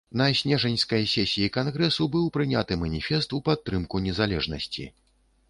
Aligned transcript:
На 0.19 0.25
снежаньскай 0.39 1.03
сесіі 1.11 1.49
кангрэсу 1.57 2.07
быў 2.15 2.25
прыняты 2.39 2.79
маніфест 2.85 3.29
ў 3.29 3.39
падтрымку 3.51 4.03
незалежнасці. 4.09 4.89